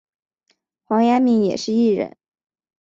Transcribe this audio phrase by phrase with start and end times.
[0.83, 2.17] 黄雅珉也是艺人。